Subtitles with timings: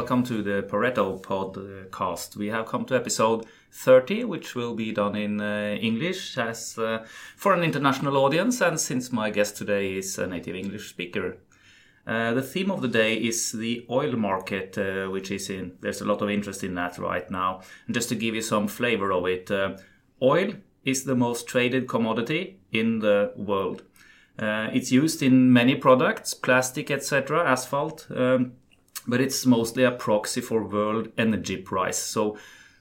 [0.00, 2.34] Welcome to the Pareto podcast.
[2.34, 7.04] We have come to episode 30, which will be done in uh, English as uh,
[7.36, 8.62] for an international audience.
[8.62, 11.36] And since my guest today is a native English speaker,
[12.06, 16.00] uh, the theme of the day is the oil market, uh, which is in, there's
[16.00, 17.60] a lot of interest in that right now.
[17.86, 19.76] And just to give you some flavor of it, uh,
[20.22, 23.82] oil is the most traded commodity in the world.
[24.38, 28.52] Uh, it's used in many products, plastic, etc., asphalt, um,
[29.06, 31.98] but it's mostly a proxy for world energy price.
[31.98, 32.38] So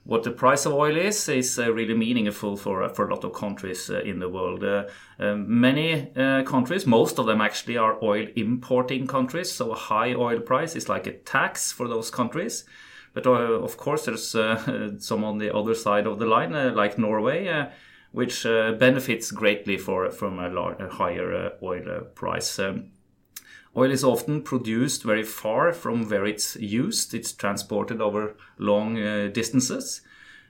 [0.10, 3.24] what the price of oil is is uh, really meaningful for uh, for a lot
[3.24, 4.64] of countries uh, in the world.
[4.64, 4.86] Uh,
[5.20, 9.52] um, many uh, countries, most of them actually, are oil importing countries.
[9.52, 12.66] So a high oil price is like a tax for those countries.
[13.14, 14.30] But of course, there's
[15.04, 17.68] some on the other side of the line, like Norway,
[18.12, 22.60] which benefits greatly for from a, large, a higher oil price.
[22.60, 22.92] Um,
[23.78, 27.14] Oil is often produced very far from where it's used.
[27.14, 30.02] It's transported over long uh, distances.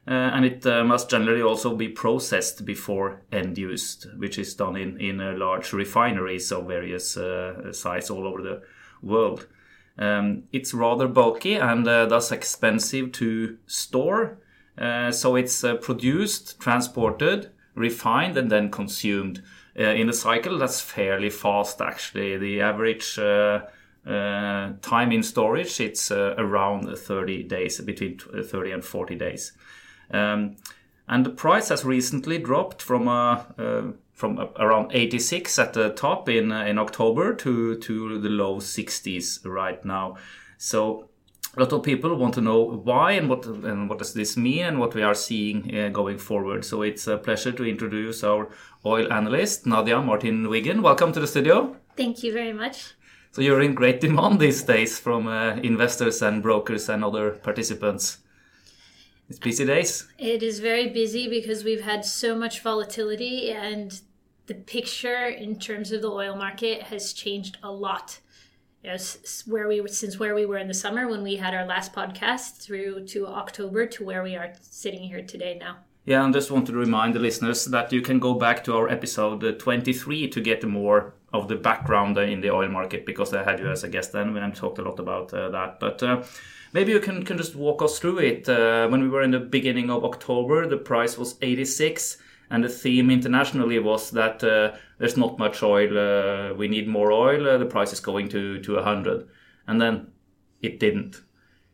[0.07, 4.75] Uh, and it uh, must generally also be processed before end used, which is done
[4.75, 8.61] in, in uh, large refineries of various uh, size all over the
[9.03, 9.45] world.
[9.99, 14.39] Um, it's rather bulky and uh, thus expensive to store.
[15.11, 19.43] so it's produced, transported, refined, and then consumed
[19.83, 23.61] in the cycle that's fairly fast actually the average uh,
[24.05, 29.53] uh, time in storage it's around 30 days between 30 and 40 days
[30.11, 30.55] um,
[31.07, 33.43] and the price has recently dropped from uh,
[34.13, 39.45] from around 86 at the top in uh, in October to to the low 60s
[39.45, 40.17] right now.
[40.57, 41.08] So
[41.59, 44.63] a lot of people want to know why and what and what does this mean
[44.63, 46.63] and what we are seeing uh, going forward.
[46.63, 48.47] So it's a pleasure to introduce our
[48.85, 50.81] oil analyst Nadia Martin Wiggen.
[50.81, 51.75] Welcome to the studio.
[51.97, 52.93] Thank you very much.
[53.31, 58.19] So you're in great demand these days from uh, investors and brokers and other participants.
[59.29, 60.07] It's busy days.
[60.17, 63.99] It is very busy because we've had so much volatility and
[64.45, 68.19] the picture in terms of the oil market has changed a lot
[69.45, 71.93] where we were since where we were in the summer when we had our last
[71.93, 75.77] podcast through to October to where we are sitting here today now.
[76.05, 78.89] Yeah, and just want to remind the listeners that you can go back to our
[78.89, 83.43] episode uh, 23 to get more of the background in the oil market because I
[83.43, 85.79] had you as a guest then when I talked a lot about uh, that.
[85.79, 86.23] But uh,
[86.73, 88.49] maybe you can, can just walk us through it.
[88.49, 92.17] Uh, when we were in the beginning of October, the price was 86
[92.49, 97.11] and the theme internationally was that uh, there's not much oil, uh, we need more
[97.11, 99.27] oil, uh, the price is going to to 100,
[99.67, 100.07] and then
[100.61, 101.21] it didn't.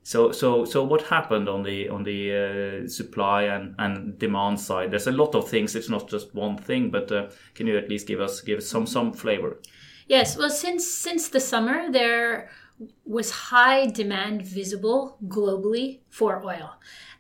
[0.04, 4.92] So so so what happened on the on the uh, supply and, and demand side?
[4.92, 5.76] There's a lot of things.
[5.76, 8.86] It's not just one thing, but uh, can you at least give us give some
[8.86, 9.60] some flavor?
[10.08, 10.38] Yes.
[10.38, 12.50] Well, since since the summer there
[13.06, 16.76] was high demand visible globally for oil.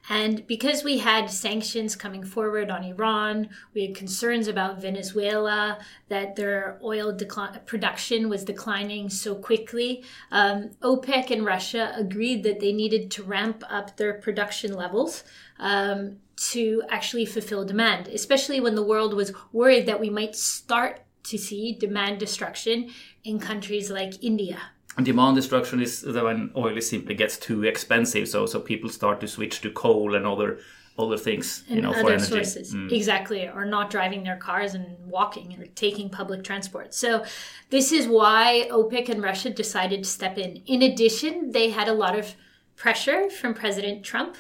[0.09, 5.79] And because we had sanctions coming forward on Iran, we had concerns about Venezuela,
[6.09, 10.03] that their oil decli- production was declining so quickly.
[10.31, 15.23] Um, OPEC and Russia agreed that they needed to ramp up their production levels
[15.59, 21.01] um, to actually fulfill demand, especially when the world was worried that we might start
[21.23, 22.91] to see demand destruction
[23.23, 24.59] in countries like India
[25.03, 29.61] demand destruction is when oil simply gets too expensive so so people start to switch
[29.61, 30.59] to coal and other
[30.97, 32.25] other things and you know other for energy.
[32.25, 32.73] sources.
[32.73, 32.91] Mm.
[32.91, 36.94] exactly or not driving their cars and walking or taking public transport.
[36.94, 37.25] So
[37.69, 40.61] this is why opec and russia decided to step in.
[40.66, 42.35] In addition they had a lot of
[42.77, 44.38] pressure from president trump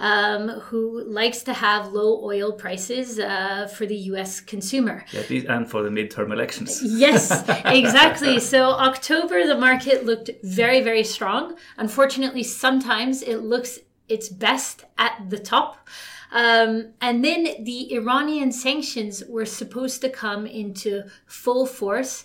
[0.00, 5.04] um, who likes to have low oil prices uh, for the US consumer.
[5.12, 6.82] Yeah, and for the midterm elections.
[6.82, 7.30] yes,
[7.66, 8.40] exactly.
[8.40, 11.56] So, October, the market looked very, very strong.
[11.76, 15.86] Unfortunately, sometimes it looks its best at the top.
[16.32, 22.24] Um, and then the Iranian sanctions were supposed to come into full force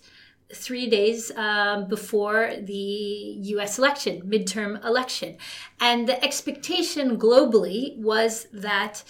[0.53, 5.37] three days um, before the US election, midterm election.
[5.79, 9.03] And the expectation globally was that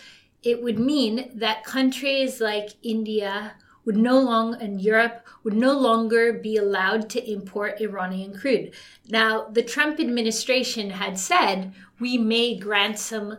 [0.44, 6.34] it would mean that countries like India would no longer, and Europe would no longer
[6.34, 8.74] be allowed to import Iranian crude.
[9.08, 13.38] Now, the Trump administration had said we may grant some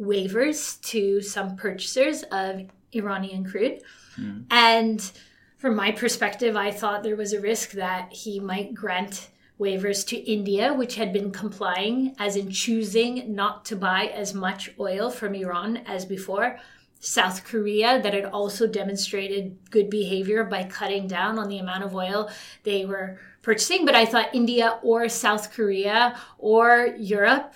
[0.00, 3.82] waivers to some purchasers of Iranian crude.
[4.18, 4.44] Mm.
[4.50, 5.12] And
[5.58, 9.28] from my perspective, I thought there was a risk that he might grant
[9.58, 14.70] waivers to India, which had been complying, as in choosing not to buy as much
[14.78, 16.58] oil from Iran as before.
[17.00, 21.94] South Korea that had also demonstrated good behavior by cutting down on the amount of
[21.94, 22.30] oil
[22.62, 23.84] they were purchasing.
[23.84, 27.54] But I thought India or South Korea or Europe,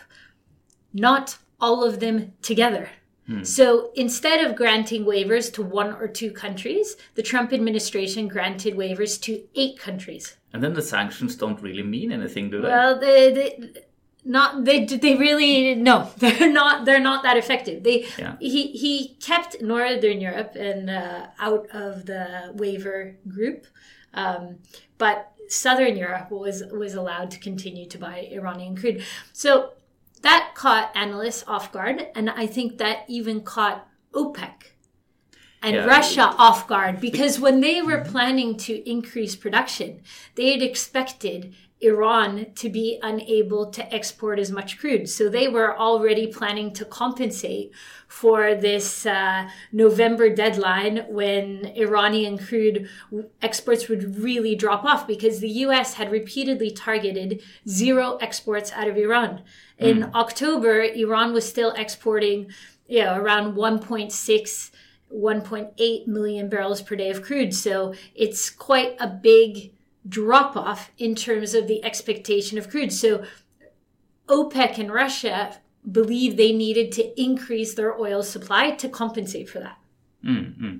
[0.92, 2.88] not all of them together.
[3.26, 3.44] Hmm.
[3.44, 9.20] So instead of granting waivers to one or two countries, the Trump administration granted waivers
[9.22, 10.36] to eight countries.
[10.52, 12.68] And then the sanctions don't really mean anything, do they?
[12.68, 13.72] Well, they, they
[14.24, 18.36] not they they really no they're not they're not that effective they yeah.
[18.38, 23.66] he he kept northern europe and uh, out of the waiver group
[24.14, 24.58] um,
[24.98, 29.02] but southern europe was was allowed to continue to buy iranian crude
[29.32, 29.72] so
[30.22, 34.72] that caught analysts off guard and i think that even caught opec
[35.62, 35.84] and yeah.
[35.84, 40.02] Russia off guard because when they were planning to increase production,
[40.34, 45.08] they had expected Iran to be unable to export as much crude.
[45.08, 47.72] So they were already planning to compensate
[48.06, 52.88] for this uh, November deadline when Iranian crude
[53.40, 58.96] exports would really drop off because the US had repeatedly targeted zero exports out of
[58.96, 59.42] Iran.
[59.78, 60.14] In mm.
[60.14, 62.52] October, Iran was still exporting
[62.86, 64.70] you know, around 1.6
[65.12, 67.54] 1.8 million barrels per day of crude.
[67.54, 69.72] So it's quite a big
[70.08, 72.92] drop off in terms of the expectation of crude.
[72.92, 73.24] So
[74.28, 75.58] OPEC and Russia
[75.90, 79.78] believe they needed to increase their oil supply to compensate for that.
[80.24, 80.78] Mm-hmm.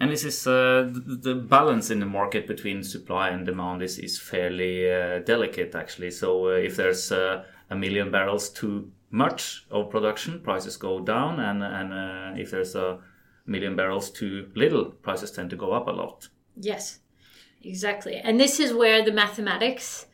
[0.00, 4.18] And this is uh, the balance in the market between supply and demand is, is
[4.18, 6.10] fairly uh, delicate, actually.
[6.10, 11.38] So uh, if there's uh, a million barrels too much of production, prices go down,
[11.38, 12.98] and and uh, if there's a
[13.46, 16.28] million barrels too little, prices tend to go up a lot.
[16.56, 16.98] Yes.
[17.64, 18.16] Exactly.
[18.16, 20.06] And this is where the mathematics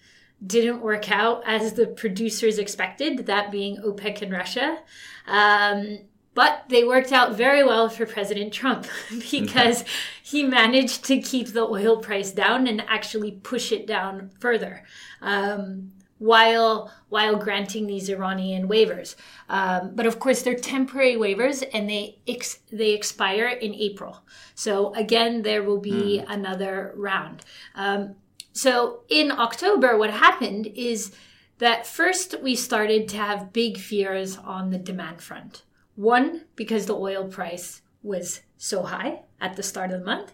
[0.45, 4.79] didn't work out as the producers expected, that being OPEC and Russia.
[5.27, 5.99] Um,
[6.35, 8.87] but they worked out very well for President Trump
[9.31, 9.85] because
[10.23, 14.85] he managed to keep the oil price down and actually push it down further.
[15.21, 19.17] Um, while while granting these Iranian waivers.
[19.49, 24.23] Um, but of course, they're temporary waivers, and they ex- they expire in April.
[24.55, 26.25] So again, there will be mm.
[26.29, 27.43] another round.
[27.75, 28.15] Um,
[28.53, 31.13] so in October, what happened is
[31.59, 35.63] that first we started to have big fears on the demand front.
[35.97, 40.33] One, because the oil price was so high at the start of the month.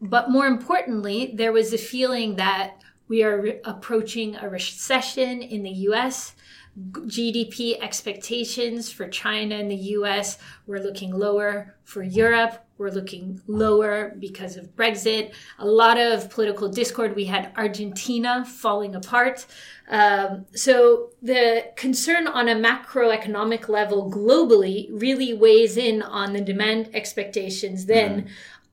[0.00, 5.62] But more importantly, there was a feeling that we are re- approaching a recession in
[5.62, 6.34] the US.
[6.76, 11.76] GDP expectations for China and the US we're looking lower.
[11.84, 15.32] For Europe, we're looking lower because of Brexit.
[15.58, 17.14] A lot of political discord.
[17.14, 19.46] We had Argentina falling apart.
[19.88, 26.88] Um, so the concern on a macroeconomic level globally really weighs in on the demand
[26.94, 28.28] expectations then mm.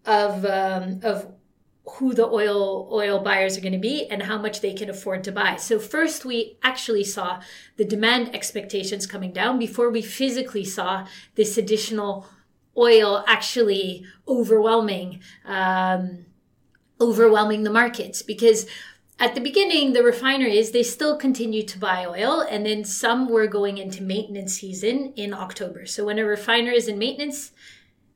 [0.06, 1.32] of um, of
[1.96, 5.24] who the oil oil buyers are going to be and how much they can afford
[5.24, 5.56] to buy.
[5.56, 7.42] So first we actually saw
[7.78, 12.28] the demand expectations coming down before we physically saw this additional
[12.78, 16.26] oil actually overwhelming um,
[17.02, 18.22] overwhelming the markets.
[18.22, 18.66] Because
[19.20, 23.48] at the beginning the refineries they still continued to buy oil and then some were
[23.48, 25.86] going into maintenance season in october.
[25.86, 27.52] So when a refiner is in maintenance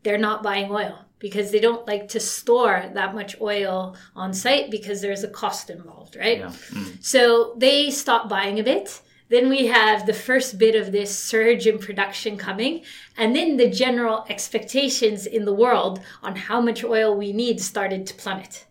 [0.03, 4.69] they're not buying oil because they don't like to store that much oil on site
[4.69, 6.39] because there's a cost involved, right?
[6.39, 6.51] Yeah.
[6.71, 7.03] Mm.
[7.03, 9.01] So they stop buying a bit.
[9.29, 12.83] Then we have the first bit of this surge in production coming,
[13.17, 18.05] and then the general expectations in the world on how much oil we need started
[18.07, 18.65] to plummet.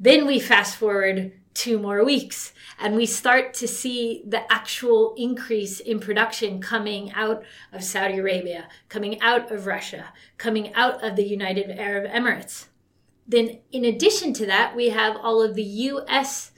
[0.00, 5.80] Then we fast forward two more weeks and we start to see the actual increase
[5.80, 11.26] in production coming out of Saudi Arabia, coming out of Russia, coming out of the
[11.26, 12.66] United Arab Emirates.
[13.26, 16.52] Then, in addition to that, we have all of the US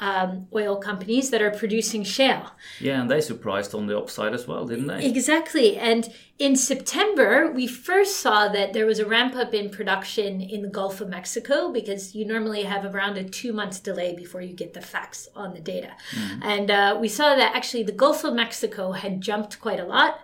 [0.00, 2.50] um, oil companies that are producing shale.
[2.80, 5.04] Yeah, and they surprised on the upside as well, didn't they?
[5.04, 5.76] Exactly.
[5.76, 10.62] And in September, we first saw that there was a ramp up in production in
[10.62, 14.52] the Gulf of Mexico because you normally have around a two months delay before you
[14.52, 15.92] get the facts on the data.
[16.10, 16.42] Mm-hmm.
[16.42, 20.20] And uh, we saw that actually the Gulf of Mexico had jumped quite a lot.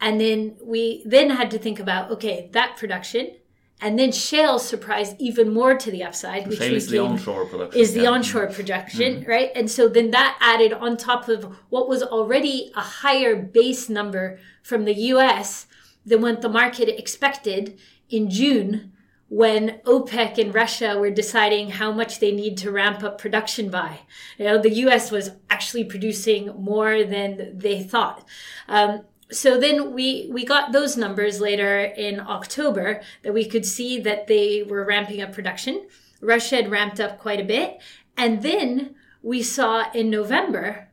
[0.00, 3.36] And then we then had to think about okay, that production
[3.80, 7.80] and then shale surprised even more to the upside, which is the onshore production.
[7.80, 8.10] Is the yeah.
[8.10, 9.30] onshore production, mm-hmm.
[9.30, 9.50] right?
[9.54, 14.38] And so then that added on top of what was already a higher base number
[14.62, 15.66] from the US
[16.06, 17.78] than what the market expected
[18.08, 18.92] in June
[19.28, 24.00] when OPEC and Russia were deciding how much they need to ramp up production by.
[24.38, 28.24] You know, the US was actually producing more than they thought.
[28.68, 29.02] Um,
[29.34, 34.26] so then we we got those numbers later in October that we could see that
[34.26, 35.86] they were ramping up production.
[36.20, 37.80] Russia had ramped up quite a bit,
[38.16, 40.88] and then we saw in November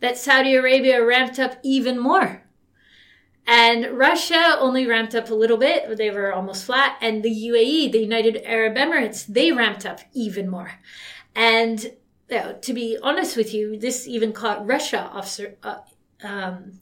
[0.00, 2.42] that Saudi Arabia ramped up even more.
[3.46, 6.98] And Russia only ramped up a little bit, they were almost flat.
[7.00, 10.72] And the UAE, the United Arab Emirates, they ramped up even more.
[11.34, 11.84] And
[12.28, 15.78] you know, to be honest with you, this even caught Russia off, uh,
[16.24, 16.80] um,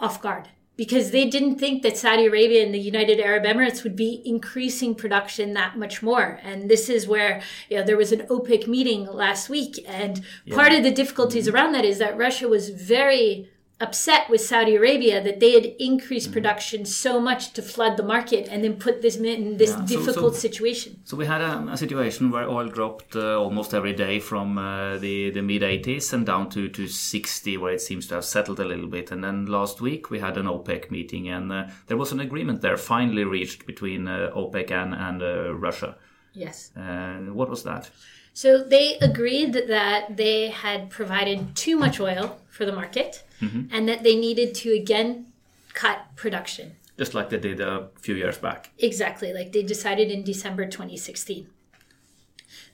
[0.00, 0.48] off guard
[0.80, 4.94] because they didn't think that Saudi Arabia and the United Arab Emirates would be increasing
[4.94, 6.40] production that much more.
[6.42, 9.84] And this is where you know, there was an OPEC meeting last week.
[9.86, 10.54] And yeah.
[10.54, 11.54] part of the difficulties mm-hmm.
[11.54, 16.26] around that is that Russia was very upset with Saudi Arabia that they had increased
[16.26, 16.34] mm-hmm.
[16.34, 20.34] production so much to flood the market and then put this in this yeah, difficult
[20.34, 21.00] so, situation.
[21.04, 24.98] So we had a, a situation where oil dropped uh, almost every day from uh,
[24.98, 28.60] the, the mid 80s and down to, to 60, where it seems to have settled
[28.60, 29.10] a little bit.
[29.10, 32.60] And then last week we had an OPEC meeting, and uh, there was an agreement
[32.60, 35.96] there finally reached between uh, OPEC and, and uh, Russia.
[36.32, 36.70] Yes.
[36.76, 37.90] what was that?
[38.32, 43.64] So they agreed that they had provided too much oil for the market mm-hmm.
[43.70, 45.26] and that they needed to again
[45.72, 46.76] cut production.
[46.96, 48.70] Just like they did a few years back.
[48.78, 51.48] Exactly, like they decided in December 2016.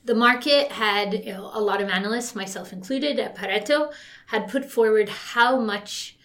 [0.03, 3.91] The market had you know, a lot of analysts, myself included, at Pareto,
[4.27, 6.17] had put forward how much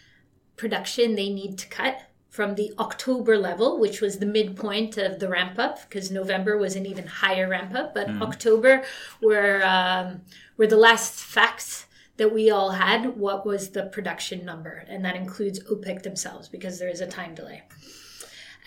[0.56, 5.28] production they need to cut from the October level, which was the midpoint of the
[5.28, 8.22] ramp up, because November was an even higher ramp up, but mm.
[8.22, 8.82] October
[9.20, 10.22] were um,
[10.56, 11.84] were the last facts
[12.16, 13.18] that we all had.
[13.18, 17.34] What was the production number, and that includes OPEC themselves, because there is a time
[17.34, 17.64] delay.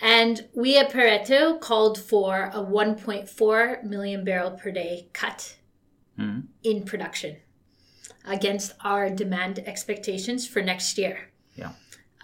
[0.00, 5.56] And we at Pareto called for a 1.4 million barrel per day cut
[6.16, 6.44] mm.
[6.62, 7.38] in production
[8.24, 11.30] against our demand expectations for next year.
[11.56, 11.72] Yeah.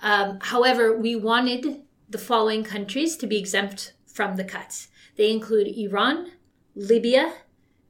[0.03, 4.89] Um, however, we wanted the following countries to be exempt from the cuts.
[5.17, 6.33] They include Iran,
[6.75, 7.33] Libya,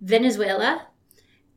[0.00, 0.88] Venezuela,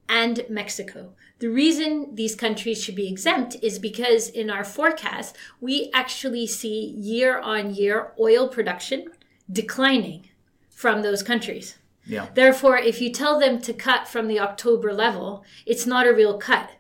[0.07, 1.13] and Mexico.
[1.39, 6.93] The reason these countries should be exempt is because in our forecast, we actually see
[6.97, 9.09] year on year oil production
[9.51, 10.29] declining
[10.69, 11.77] from those countries.
[12.05, 12.27] Yeah.
[12.33, 16.37] Therefore, if you tell them to cut from the October level, it's not a real
[16.37, 16.71] cut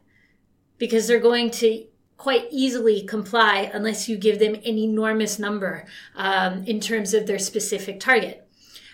[0.77, 1.85] because they're going to
[2.17, 7.39] quite easily comply unless you give them an enormous number um, in terms of their
[7.39, 8.47] specific target.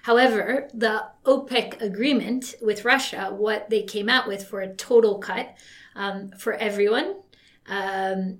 [0.03, 5.55] However, the OPEC agreement with Russia, what they came out with for a total cut
[5.95, 7.17] um, for everyone,
[7.67, 8.39] um,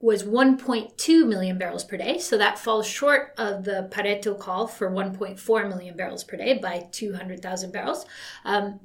[0.00, 2.18] was 1.2 million barrels per day.
[2.18, 6.86] So that falls short of the Pareto call for 1.4 million barrels per day by
[6.92, 8.06] 200,000 barrels.
[8.44, 8.78] Um,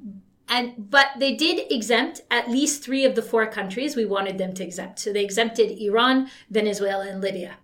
[0.48, 4.52] and but they did exempt at least three of the four countries we wanted them
[4.54, 4.98] to exempt.
[4.98, 7.56] So they exempted Iran, Venezuela, and Libya.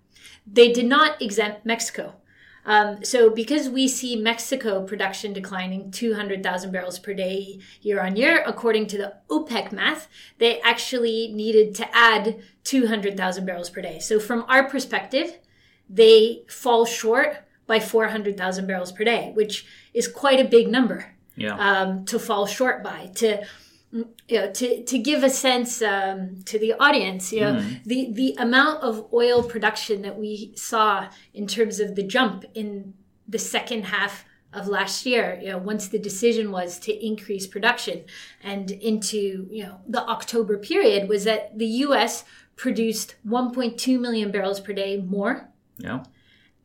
[0.46, 2.14] They did not exempt Mexico.
[2.66, 8.42] Um, so because we see Mexico production declining 200,000 barrels per day year on year,
[8.46, 10.08] according to the OPEC math,
[10.38, 13.98] they actually needed to add 200,000 barrels per day.
[13.98, 15.38] So from our perspective,
[15.88, 21.54] they fall short by 400,000 barrels per day, which is quite a big number yeah.
[21.56, 23.44] um, to fall short by to
[23.92, 27.84] you know to, to give a sense um, to the audience you know mm.
[27.84, 32.94] the the amount of oil production that we saw in terms of the jump in
[33.26, 38.04] the second half of last year you know once the decision was to increase production
[38.42, 44.60] and into you know the october period was that the us produced 1.2 million barrels
[44.60, 46.04] per day more yeah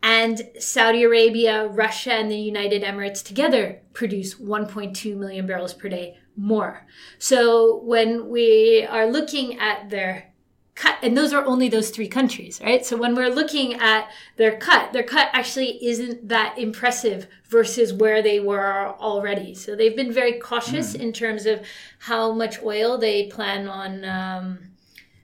[0.05, 6.15] and Saudi Arabia, Russia, and the United Emirates together produce 1.2 million barrels per day
[6.37, 6.85] more.
[7.17, 10.31] So when we are looking at their
[10.75, 12.85] cut, and those are only those three countries, right?
[12.85, 18.21] So when we're looking at their cut, their cut actually isn't that impressive versus where
[18.21, 19.55] they were already.
[19.55, 20.99] So they've been very cautious mm.
[20.99, 21.65] in terms of
[21.97, 24.59] how much oil they plan on um,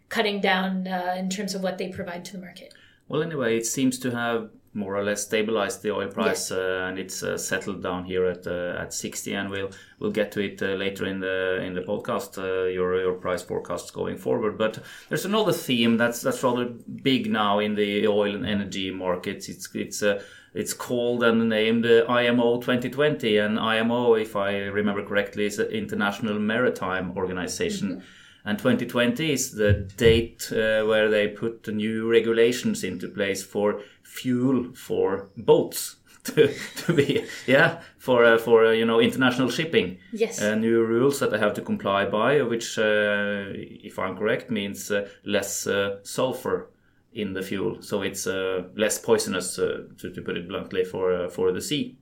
[0.09, 2.73] cutting down uh, in terms of what they provide to the market.
[3.07, 6.51] Well, anyway, it seems to have more or less stabilized the oil price yes.
[6.51, 10.31] uh, and it's uh, settled down here at uh, at 60 and we'll we'll get
[10.31, 14.17] to it uh, later in the in the podcast uh, your your price forecasts going
[14.17, 14.57] forward.
[14.57, 19.49] But there's another theme that's that's rather big now in the oil and energy markets.
[19.49, 20.23] It's it's uh,
[20.53, 26.39] it's called and named IMO 2020 and IMO if I remember correctly is an international
[26.39, 27.89] maritime organization.
[27.89, 33.43] Mm-hmm and 2020 is the date uh, where they put the new regulations into place
[33.43, 39.50] for fuel for boats to, to be yeah for uh, for uh, you know international
[39.50, 39.98] shipping.
[40.12, 40.41] Yes.
[40.41, 44.91] Uh, new rules that they have to comply by which uh, if i'm correct means
[44.91, 45.67] uh, less
[46.03, 46.69] sulfur
[47.13, 51.13] in the fuel, so it's uh, less poisonous, uh, to, to put it bluntly, for
[51.13, 51.98] uh, for the sea.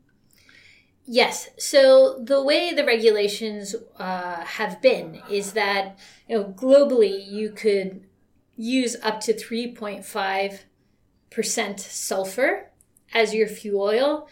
[1.11, 1.49] Yes.
[1.57, 5.97] So the way the regulations uh, have been is that
[6.27, 8.05] you know globally you could
[8.55, 10.65] use up to three point five
[11.31, 12.69] percent sulfur
[13.11, 14.29] as your fuel oil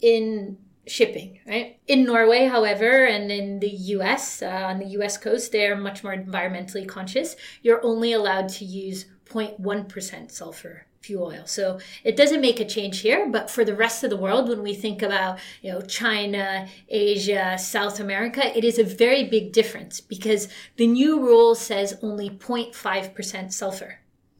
[0.00, 1.80] in shipping, right?
[1.88, 6.14] In Norway, however, and in the US, uh, on the US coast, they're much more
[6.14, 7.34] environmentally conscious.
[7.62, 11.42] You're only allowed to use 0.1% sulfur fuel oil.
[11.46, 14.62] So it doesn't make a change here, but for the rest of the world, when
[14.62, 20.00] we think about, you know, China, Asia, South America, it is a very big difference
[20.00, 23.98] because the new rule says only 0.5% sulfur.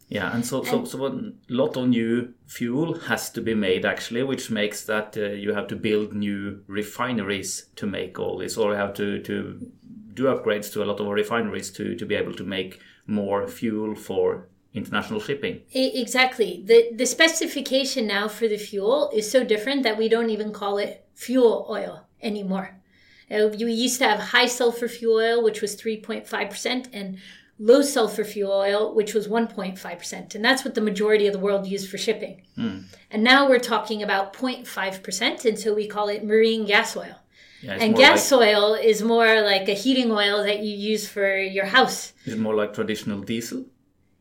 [0.09, 4.23] Yeah, and so so so a lot of new fuel has to be made actually,
[4.23, 8.73] which makes that uh, you have to build new refineries to make all this, or
[8.73, 9.73] you have to to
[10.13, 13.95] do upgrades to a lot of refineries to to be able to make more fuel
[13.95, 15.63] for international shipping.
[15.73, 16.63] Exactly.
[16.65, 20.79] The the specification now for the fuel is so different that we don't even call
[20.79, 22.79] it fuel oil anymore.
[23.31, 27.19] Uh, we used to have high sulfur fuel oil, which was 3.5%, and
[27.59, 30.35] low sulfur fuel oil, which was 1.5%.
[30.35, 32.43] And that's what the majority of the world used for shipping.
[32.59, 32.85] Mm.
[33.11, 37.17] And now we're talking about 0.5%, and so we call it marine gas oil.
[37.63, 41.37] Yeah, and gas like, oil is more like a heating oil that you use for
[41.37, 42.13] your house.
[42.27, 43.65] Is it more like traditional diesel?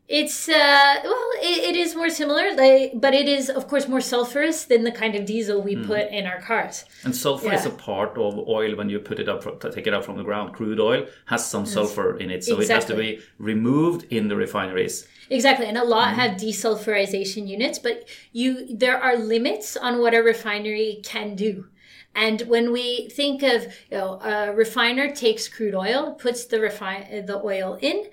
[0.08, 4.00] It's uh well, it, it is more similar, like, but it is of course more
[4.00, 5.86] sulfurous than the kind of diesel we mm.
[5.86, 6.84] put in our cars.
[7.04, 7.54] And sulfur yeah.
[7.54, 9.42] is a part of oil when you put it up,
[9.72, 10.54] take it out from the ground.
[10.54, 12.64] Crude oil has some sulfur in it, so exactly.
[12.64, 15.06] it has to be removed in the refineries.
[15.30, 16.14] Exactly, and a lot mm.
[16.16, 21.68] have desulfurization units, but you there are limits on what a refinery can do.
[22.14, 27.24] And when we think of, you know, a refiner takes crude oil, puts the refine
[27.24, 28.08] the oil in,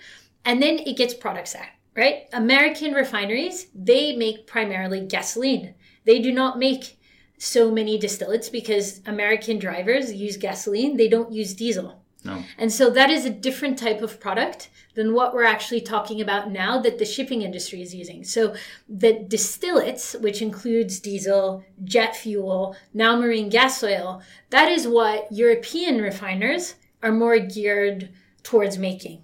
[0.46, 1.68] and then it gets products out
[2.00, 2.30] right?
[2.32, 5.76] American refineries, they make primarily gasoline.
[6.06, 6.98] They do not make
[7.38, 12.02] so many distillates because American drivers use gasoline, they don't use diesel.
[12.24, 12.44] No.
[12.58, 16.52] And so that is a different type of product than what we're actually talking about
[16.52, 18.24] now that the shipping industry is using.
[18.24, 18.56] So
[18.90, 26.02] the distillates, which includes diesel, jet fuel, now marine gas oil, that is what European
[26.02, 28.10] refiners are more geared
[28.44, 29.22] towards making.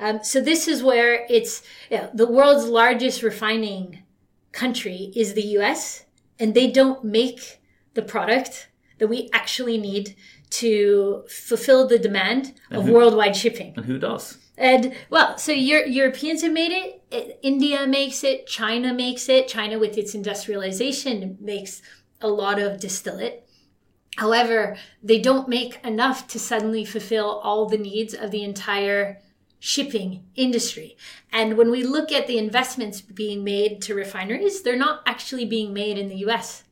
[0.00, 4.02] Um, so this is where it's you know, the world's largest refining
[4.50, 6.06] country is the U.S.
[6.38, 7.60] and they don't make
[7.94, 10.16] the product that we actually need
[10.50, 13.74] to fulfill the demand of who, worldwide shipping.
[13.76, 14.38] And who does?
[14.56, 17.38] And well, so Euro- Europeans have made it.
[17.42, 18.46] India makes it.
[18.46, 19.48] China makes it.
[19.48, 21.82] China, with its industrialization, makes
[22.20, 23.46] a lot of distillate.
[24.16, 29.20] However, they don't make enough to suddenly fulfill all the needs of the entire
[29.60, 30.96] shipping industry.
[31.30, 35.72] And when we look at the investments being made to refineries, they're not actually being
[35.72, 36.64] made in the US.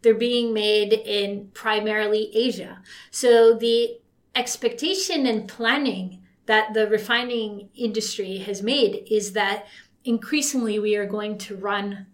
[0.00, 2.82] They're being made in primarily Asia.
[3.10, 4.00] So the
[4.34, 9.66] expectation and planning that the refining industry has made is that
[10.04, 12.06] increasingly we are going to run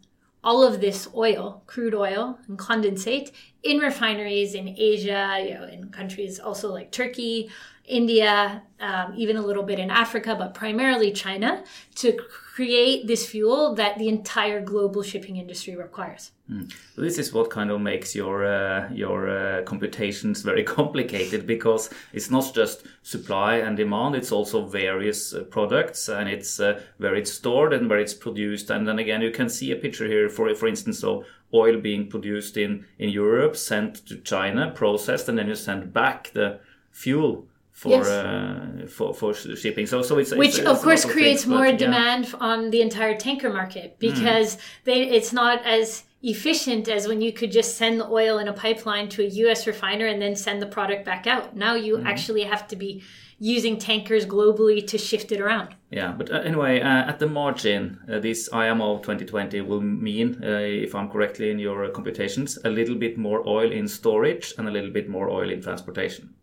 [0.45, 5.89] all of this oil, crude oil and condensate in refineries in Asia, you know, in
[5.91, 7.51] countries also like Turkey,
[7.89, 11.65] India, um, even a little bit in Africa, but primarily China,
[11.97, 16.33] to create this fuel that the entire global shipping industry requires.
[16.51, 16.73] Mm.
[16.95, 21.91] So this is what kind of makes your uh, your uh, computations very complicated because
[22.13, 27.15] it's not just supply and demand; it's also various uh, products and it's uh, where
[27.15, 28.71] it's stored and where it's produced.
[28.71, 31.25] And then again, you can see a picture here, for for instance, of
[31.55, 36.31] oil being produced in in Europe, sent to China, processed, and then you send back
[36.33, 37.47] the fuel
[37.79, 38.09] for yes.
[38.09, 39.87] uh, for for shipping.
[39.87, 42.39] So so it's which it's, of course of creates things, more but, demand yeah.
[42.41, 43.99] on the entire tanker market mm.
[44.01, 44.61] because mm.
[44.85, 48.53] they it's not as efficient as when you could just send the oil in a
[48.53, 49.69] pipeline to a U.S.
[49.69, 51.55] refiner and then send the product back out.
[51.55, 52.05] Now you mm.
[52.05, 53.05] actually have to be
[53.39, 55.77] using tankers globally to shift it around.
[55.93, 60.49] Yeah, but uh, anyway, uh, at the margin, uh, this IMO 2020 will mean, uh,
[60.87, 64.73] if I'm correctly in your computations, a little bit more oil in storage and a
[64.73, 66.35] little bit more oil in transportation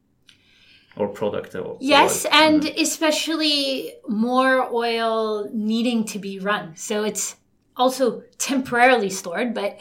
[0.98, 6.76] or product or yes and especially more oil needing to be run.
[6.76, 7.36] So it's
[7.78, 9.80] also temporarily stored but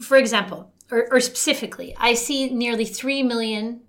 [0.00, 3.80] for example or, or specifically i see nearly 3 million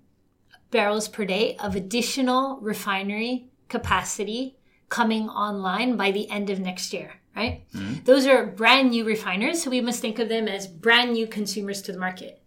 [0.70, 4.56] barrels per day of additional refinery capacity
[4.88, 7.64] coming online by the end of next year right?
[7.74, 8.04] Mm-hmm.
[8.04, 11.82] those are brand new refiners so we must think of them as brand new consumers
[11.82, 12.42] to the market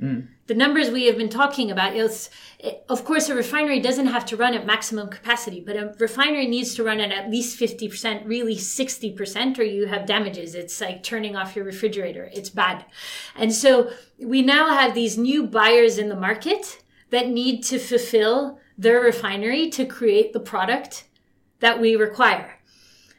[0.00, 0.28] Mm.
[0.46, 4.36] The numbers we have been talking about, it, of course, a refinery doesn't have to
[4.36, 8.56] run at maximum capacity, but a refinery needs to run at at least 50%, really
[8.56, 10.54] 60%, or you have damages.
[10.54, 12.28] It's like turning off your refrigerator.
[12.32, 12.84] It's bad.
[13.36, 18.58] And so we now have these new buyers in the market that need to fulfill
[18.76, 21.04] their refinery to create the product
[21.60, 22.58] that we require.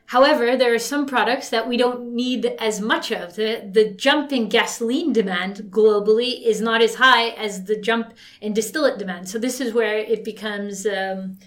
[0.07, 3.35] However, there are some products that we don't need as much of.
[3.35, 8.53] The, the jump in gasoline demand globally is not as high as the jump in
[8.53, 9.27] distillate demand.
[9.27, 11.37] So this is where it becomes um,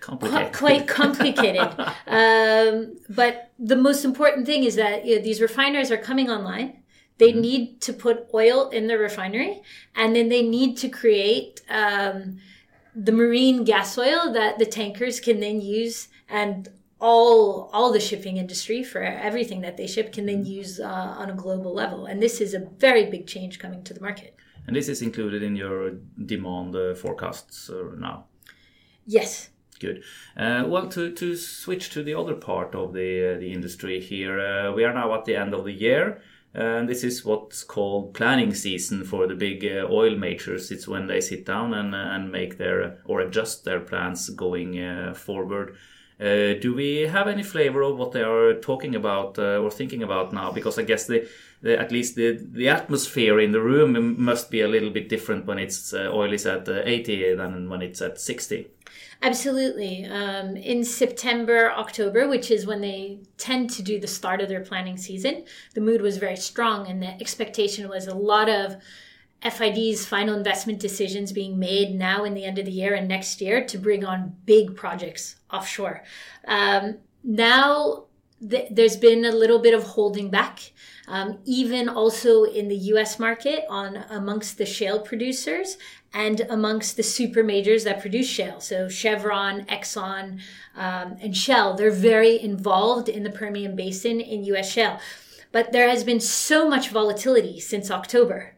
[0.00, 0.54] Complicated.
[0.54, 1.68] quite complicated.
[2.06, 6.82] um, but the most important thing is that you know, these refiners are coming online.
[7.18, 9.60] They need to put oil in the refinery,
[9.96, 12.38] and then they need to create um,
[12.94, 16.68] the marine gas oil that the tankers can then use and
[17.00, 21.30] all all the shipping industry for everything that they ship can then use uh, on
[21.30, 24.34] a global level and this is a very big change coming to the market
[24.66, 25.92] And this is included in your
[26.26, 28.26] demand uh, forecasts uh, now.
[29.06, 30.02] yes Good.
[30.36, 34.40] Uh, well, to, to switch to the other part of the uh, the industry here,
[34.40, 36.20] uh, we are now at the end of the year,
[36.52, 40.70] and this is what's called planning season for the big uh, oil majors.
[40.70, 45.14] It's when they sit down and and make their or adjust their plans going uh,
[45.14, 45.76] forward.
[46.20, 50.02] Uh, do we have any flavor of what they are talking about uh, or thinking
[50.02, 50.50] about now?
[50.50, 51.28] Because I guess the,
[51.62, 55.46] the at least the the atmosphere in the room must be a little bit different
[55.46, 58.66] when it's uh, oil is at uh, 80 than when it's at 60.
[59.22, 60.04] Absolutely.
[60.06, 64.60] Um, in September, October, which is when they tend to do the start of their
[64.60, 68.76] planning season, the mood was very strong, and the expectation was a lot of
[69.42, 73.40] FIDs, final investment decisions being made now in the end of the year and next
[73.40, 76.02] year to bring on big projects offshore.
[76.46, 78.04] Um, now
[78.46, 80.72] th- there's been a little bit of holding back.
[81.06, 85.78] Um, even also in the US market on amongst the shale producers
[86.12, 88.60] and amongst the super majors that produce shale.
[88.60, 90.40] So Chevron, Exxon,
[90.76, 94.98] um, and Shell, they're very involved in the Permian Basin in US shale.
[95.50, 98.54] But there has been so much volatility since October.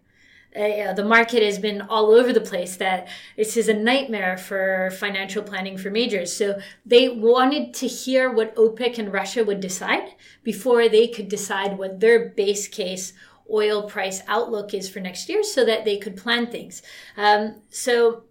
[0.55, 4.91] Uh, the market has been all over the place that this is a nightmare for
[4.99, 6.35] financial planning for majors.
[6.35, 11.79] So they wanted to hear what OPEC and Russia would decide before they could decide
[11.79, 13.13] what their base case
[13.53, 16.83] oil price outlook is for next year so that they could plan things.
[17.17, 18.25] Um, so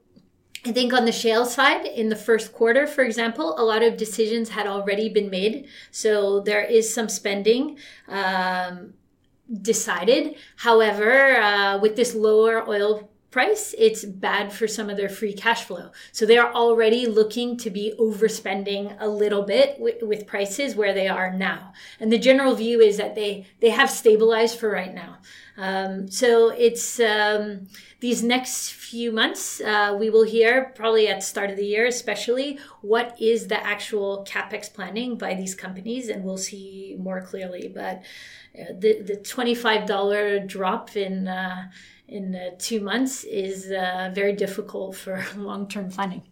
[0.66, 3.96] I think on the shale side, in the first quarter, for example, a lot of
[3.96, 5.68] decisions had already been made.
[5.92, 7.78] So there is some spending.
[8.08, 8.94] Um,
[9.62, 10.36] decided.
[10.58, 15.64] However, uh, with this lower oil price, it's bad for some of their free cash
[15.64, 15.92] flow.
[16.12, 21.08] So they are already looking to be overspending a little bit with prices where they
[21.08, 21.74] are now.
[22.00, 25.18] And the general view is that they they have stabilized for right now.
[25.58, 27.68] Um, so it's um,
[28.00, 31.86] these next few months, uh, we will hear probably at the start of the year,
[31.86, 37.68] especially what is the actual capex planning by these companies, and we'll see more clearly.
[37.68, 38.02] But
[38.58, 41.70] uh, the the twenty five dollar drop in uh,
[42.10, 46.24] in uh, two months is uh, very difficult for long term planning.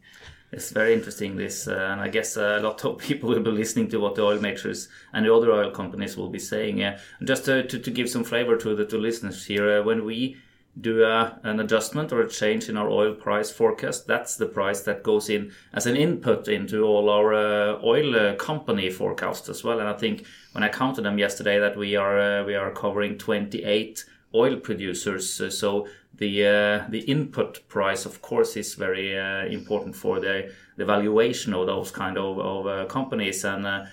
[0.52, 3.90] It's very interesting this, uh, and I guess a lot of people will be listening
[3.90, 6.82] to what the oil majors and the other oil companies will be saying.
[6.82, 10.38] Uh, just to, to, give some flavor to the to listeners here, uh, when we
[10.80, 14.82] do a, an adjustment or a change in our oil price forecast, that's the price
[14.82, 19.64] that goes in as an input into all our uh, oil uh, company forecasts as
[19.64, 19.80] well.
[19.80, 23.18] And I think when I counted them yesterday, that we are uh, we are covering
[23.18, 25.58] 28 oil producers.
[25.58, 25.88] so
[26.18, 31.54] the uh, the input price, of course, is very uh, important for the, the valuation
[31.54, 33.46] of those kind of, of uh, companies.
[33.46, 33.88] And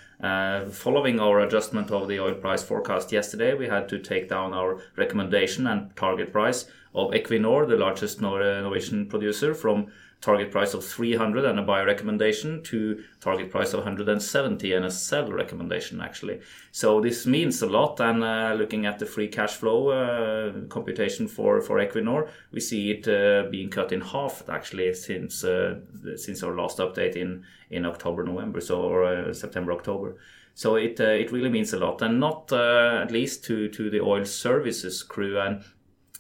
[0.73, 4.81] following our adjustment of the oil price forecast yesterday, we had to take down our
[4.97, 9.89] recommendation and target price of Equinor, the largest Norwegian producer, from
[10.25, 14.91] target price of 300 and a buy recommendation to target price of 170 and a
[14.91, 16.41] sell recommendation actually.
[16.73, 21.29] So this means a lot and uh, looking at the free cash flow uh, computation
[21.29, 25.81] for for equinor we see it uh, being cut in half actually since uh,
[26.17, 30.17] since our last update in in october november so or uh, september october.
[30.55, 34.01] So it uh, it really means a lot and not at least to to the
[34.01, 35.63] oil services crew and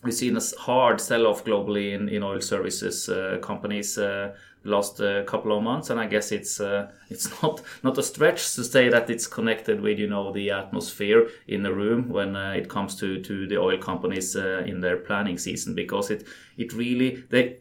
[0.04, 5.24] we've seen a hard sell-off globally in, in oil services uh, companies uh, last uh,
[5.24, 8.88] couple of months, and I guess it's uh, it's not not a stretch to say
[8.88, 12.96] that it's connected with you know the atmosphere in the room when uh, it comes
[12.96, 17.58] to, to the oil companies uh, in their planning season because it it really they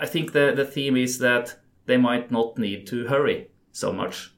[0.00, 4.32] I think the the theme is that they might not need to hurry so much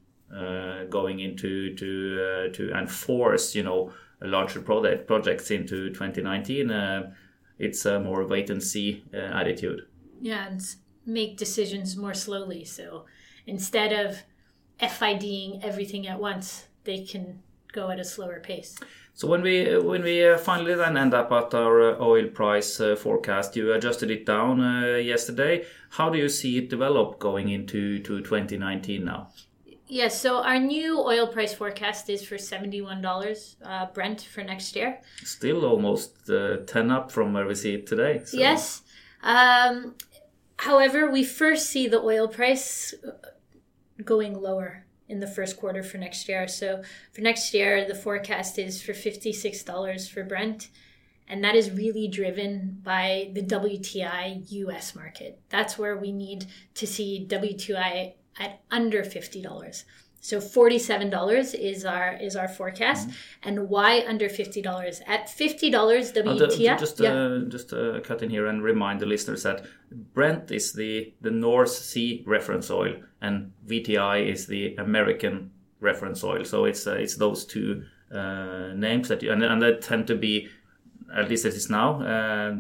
[0.90, 6.70] going into to to enforce you know larger project projects into 2019.
[6.70, 7.12] Uh,
[7.58, 9.82] it's a more wait and see uh, attitude.
[10.20, 10.62] Yeah, and
[11.06, 12.64] make decisions more slowly.
[12.64, 13.04] So
[13.46, 14.22] instead of
[14.80, 18.78] FIDing everything at once, they can go at a slower pace.
[19.14, 22.80] So when we when we uh, finally then end up at our uh, oil price
[22.80, 25.66] uh, forecast, you adjusted it down uh, yesterday.
[25.90, 29.28] How do you see it develop going into to 2019 now?
[29.90, 35.00] Yes, so our new oil price forecast is for $71 uh, Brent for next year.
[35.24, 38.22] Still almost uh, 10 up from where we see it today.
[38.24, 38.38] So.
[38.38, 38.82] Yes.
[39.24, 39.96] Um,
[40.60, 42.94] however, we first see the oil price
[44.04, 46.46] going lower in the first quarter for next year.
[46.46, 50.68] So for next year, the forecast is for $56 for Brent.
[51.26, 55.40] And that is really driven by the WTI US market.
[55.48, 59.84] That's where we need to see WTI at under $50.
[60.22, 63.08] So $47 is our is our forecast.
[63.08, 63.48] Mm-hmm.
[63.48, 65.00] And why under $50?
[65.06, 66.74] At $50 WTI.
[66.74, 67.12] Uh, just yeah.
[67.12, 71.30] uh, just uh, cut in here and remind the listeners that Brent is the the
[71.30, 76.44] North Sea reference oil and VTI is the American reference oil.
[76.44, 80.16] So it's uh, it's those two uh, names that you and, and they tend to
[80.16, 80.48] be
[81.16, 82.56] at least as it is now uh,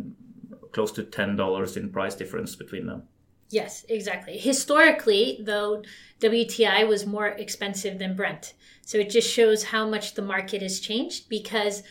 [0.72, 3.02] close to $10 in price difference between them.
[3.50, 4.38] Yes, exactly.
[4.38, 5.82] Historically, though,
[6.20, 8.54] WTI was more expensive than Brent.
[8.82, 11.82] So it just shows how much the market has changed because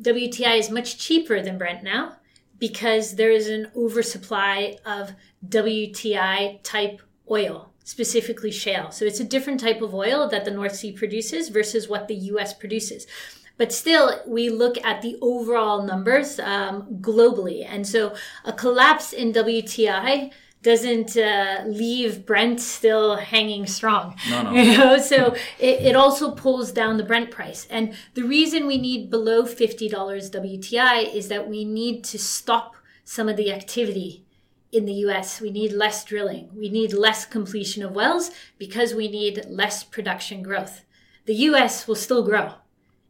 [0.00, 2.16] WTI is much cheaper than Brent now
[2.58, 5.12] because there is an oversupply of
[5.48, 8.90] WTI type oil, specifically shale.
[8.92, 12.14] So it's a different type of oil that the North Sea produces versus what the
[12.14, 13.06] US produces.
[13.56, 17.66] But still, we look at the overall numbers um, globally.
[17.68, 24.16] And so a collapse in WTI doesn't uh, leave Brent still hanging strong.
[24.28, 24.52] No, no.
[24.60, 27.66] You know, so it, it also pulls down the Brent price.
[27.70, 33.28] And the reason we need below $50 WTI is that we need to stop some
[33.28, 34.24] of the activity
[34.70, 35.40] in the US.
[35.40, 36.50] We need less drilling.
[36.54, 40.84] We need less completion of wells because we need less production growth.
[41.24, 42.54] The US will still grow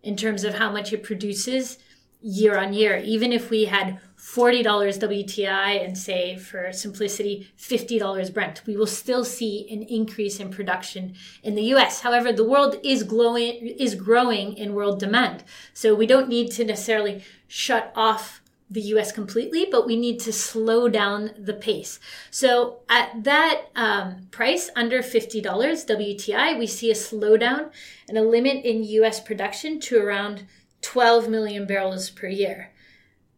[0.03, 1.79] in terms of how much it produces
[2.23, 2.97] year on year.
[2.97, 9.25] Even if we had $40 WTI and say for simplicity $50 Brent, we will still
[9.25, 12.03] see an increase in production in the US.
[12.03, 15.43] However, the world is growing is growing in world demand.
[15.73, 20.33] So we don't need to necessarily shut off the US completely, but we need to
[20.35, 21.99] slow down the pace.
[22.31, 27.71] So at that um, price, under $50 WTI, we see a slowdown
[28.07, 30.47] and a limit in US production to around
[30.83, 32.70] 12 million barrels per year.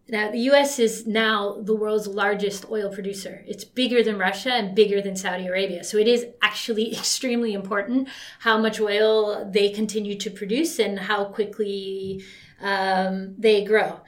[0.09, 3.45] Now, the US is now the world's largest oil producer.
[3.47, 5.85] It's bigger than Russia and bigger than Saudi Arabia.
[5.85, 8.09] So it is actually extremely important
[8.41, 12.23] how much oil they continue to produce and how quickly
[12.61, 14.01] um, they grow.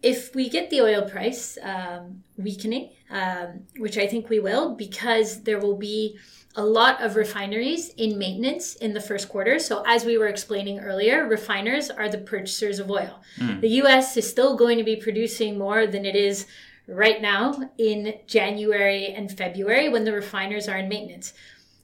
[0.00, 5.42] If we get the oil price um, weakening, um, which I think we will, because
[5.42, 6.16] there will be
[6.58, 9.60] a lot of refineries in maintenance in the first quarter.
[9.60, 13.20] So, as we were explaining earlier, refiners are the purchasers of oil.
[13.38, 13.60] Mm.
[13.60, 16.46] The US is still going to be producing more than it is
[16.88, 21.32] right now in January and February when the refiners are in maintenance.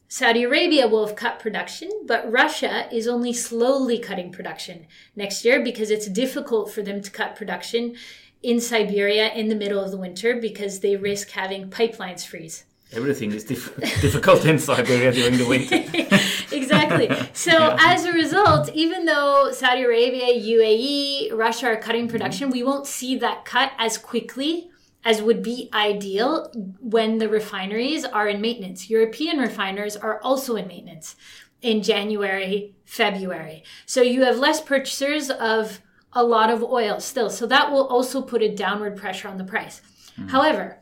[0.09, 5.63] Saudi Arabia will have cut production, but Russia is only slowly cutting production next year
[5.63, 7.95] because it's difficult for them to cut production
[8.43, 12.65] in Siberia in the middle of the winter because they risk having pipelines freeze.
[12.97, 15.77] Everything is diff- difficult in Siberia during the winter.
[16.57, 17.09] exactly.
[17.33, 17.77] So yeah.
[17.81, 22.59] as a result, even though Saudi Arabia, UAE, Russia are cutting production, mm-hmm.
[22.59, 24.71] we won't see that cut as quickly
[25.05, 28.89] as would be ideal when the refineries are in maintenance.
[28.89, 31.15] European refiners are also in maintenance
[31.61, 33.65] in January, February.
[33.87, 35.81] So you have less purchasers of
[36.13, 37.29] a lot of oil still.
[37.29, 39.83] So that will also put a downward pressure on the price.
[40.19, 40.31] Mm.
[40.31, 40.79] However,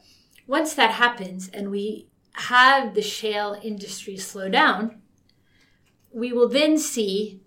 [0.47, 5.01] once that happens and we have the shale industry slow down,
[6.13, 7.41] we will then see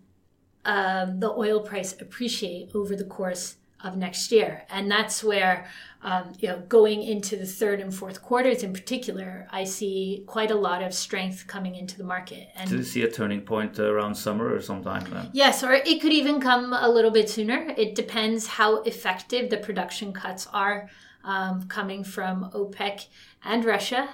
[0.66, 4.64] um, the oil price appreciate over the course of next year.
[4.70, 5.68] And that's where,
[6.02, 10.50] um, you know, going into the third and fourth quarters in particular, I see quite
[10.50, 12.50] a lot of strength coming into the market.
[12.56, 15.30] And Do you see a turning point around summer or sometime then?
[15.34, 17.74] Yes, or it could even come a little bit sooner.
[17.78, 20.90] It depends how effective the production cuts are
[21.26, 23.08] um, coming from OPEC
[23.44, 24.10] and Russia,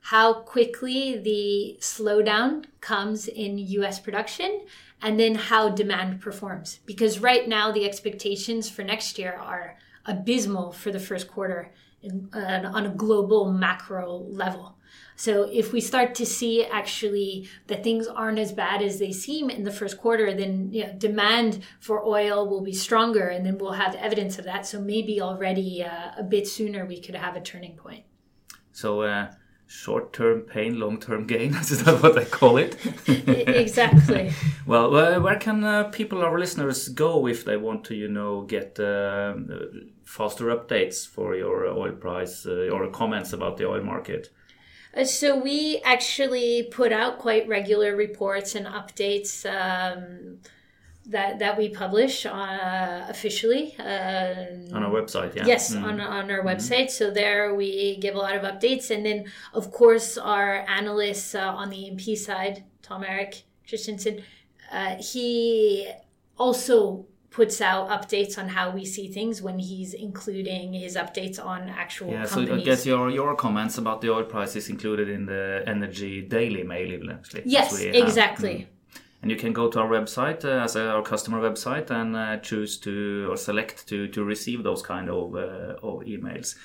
[0.00, 4.62] how quickly the slowdown comes in US production,
[5.00, 6.80] and then how demand performs.
[6.86, 12.28] Because right now, the expectations for next year are abysmal for the first quarter in,
[12.34, 14.76] uh, on a global macro level.
[15.16, 19.48] So if we start to see actually that things aren't as bad as they seem
[19.48, 23.58] in the first quarter, then you know, demand for oil will be stronger, and then
[23.58, 24.66] we'll have evidence of that.
[24.66, 28.04] So maybe already uh, a bit sooner we could have a turning point.
[28.72, 29.02] So.
[29.02, 29.30] Uh,
[29.66, 31.54] short-term pain, long-term gain.
[31.60, 32.76] Is that what they call it?
[33.06, 34.32] exactly.
[34.66, 38.78] well, where can uh, people, our listeners, go if they want to, you know, get
[38.78, 39.34] uh,
[40.04, 44.30] faster updates for your oil price uh, or comments about the oil market?
[44.96, 49.44] Uh, so we actually put out quite regular reports and updates.
[49.44, 50.38] Um,
[51.06, 55.34] that that we publish uh, officially uh, on our website.
[55.34, 55.46] Yeah.
[55.46, 55.82] Yes, mm.
[55.82, 56.86] on on our website.
[56.86, 56.90] Mm.
[56.90, 61.40] So there we give a lot of updates, and then of course our analysts uh,
[61.40, 64.22] on the E&P side, Tom Eric Christensen,
[64.72, 65.88] uh, he
[66.38, 71.68] also puts out updates on how we see things when he's including his updates on
[71.68, 72.48] actual yeah companies.
[72.48, 76.22] so i guess your your comments about the oil price is included in the energy
[76.22, 78.73] daily mail eventually yes exactly mm
[79.24, 82.36] and you can go to our website uh, as a, our customer website and uh,
[82.40, 86.56] choose to or select to to receive those kind of, uh, of emails.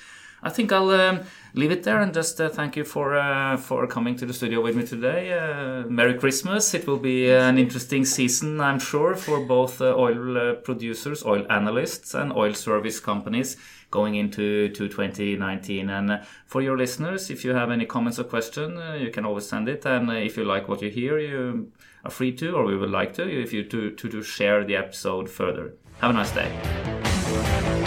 [0.42, 1.20] I think I'll um,
[1.54, 4.60] leave it there and just uh, thank you for uh, for coming to the studio
[4.60, 5.32] with me today.
[5.32, 6.74] Uh, Merry Christmas!
[6.74, 12.30] It will be an interesting season, I'm sure, for both oil producers, oil analysts, and
[12.30, 13.56] oil service companies
[13.90, 15.88] going into to 2019.
[15.88, 19.66] And for your listeners, if you have any comments or question, you can always send
[19.66, 19.86] it.
[19.86, 21.72] And if you like what you hear, you
[22.04, 24.76] are free to, or we would like to, if you to, to, to share the
[24.76, 25.74] episode further.
[26.00, 27.79] Have a nice day.